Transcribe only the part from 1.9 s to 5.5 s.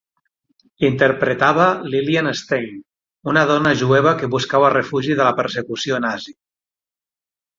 Lillian Stein, una dona jueva que buscava refugi de la